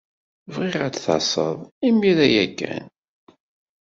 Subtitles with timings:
[0.53, 2.85] Bɣiɣ ad d-tased imir-a ya kan.